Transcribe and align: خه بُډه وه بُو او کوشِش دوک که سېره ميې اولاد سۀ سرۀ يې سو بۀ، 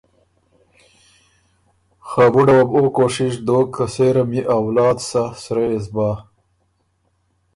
خه 2.07 2.25
بُډه 2.33 2.55
وه 2.59 2.65
بُو 2.69 2.77
او 2.79 2.83
کوشِش 2.95 3.33
دوک 3.47 3.67
که 3.75 3.85
سېره 3.93 4.23
ميې 4.29 4.41
اولاد 4.57 4.97
سۀ 5.09 5.23
سرۀ 5.43 5.63
يې 5.71 5.79
سو 5.85 5.91
بۀ، 5.95 6.09